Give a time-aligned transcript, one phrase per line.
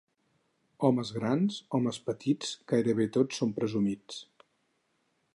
[0.87, 4.19] Homes grans, homes petits, gairebé tots són presumits.